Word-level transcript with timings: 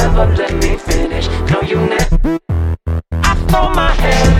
never 0.00 0.26
let 0.34 0.52
me 0.62 0.76
finish. 0.76 1.28
No, 1.50 1.60
you 1.60 1.76
never. 1.76 2.38
I 3.12 3.34
throw 3.48 3.68
my 3.74 3.92
hands. 3.92 4.39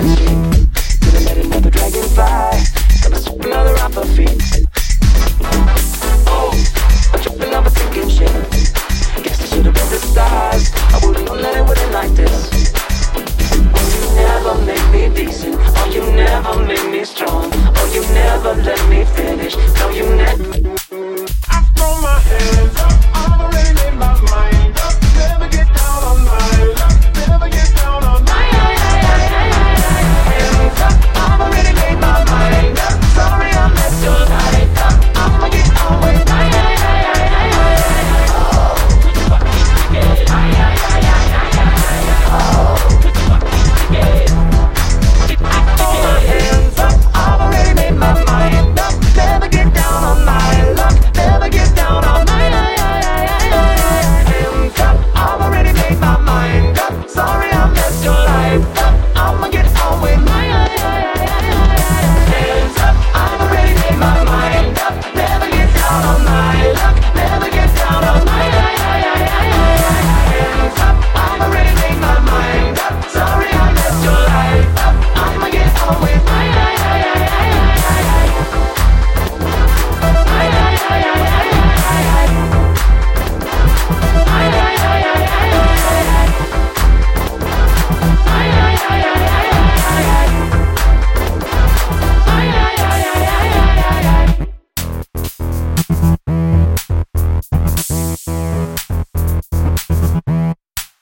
That's 0.00 0.47